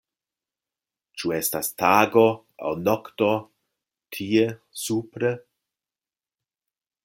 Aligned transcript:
Ĉu 1.21 1.33
estas 1.35 1.69
tago 1.81 2.23
aŭ 2.69 2.73
nokto, 2.89 3.29
tie, 4.17 4.49
supre? 4.87 5.35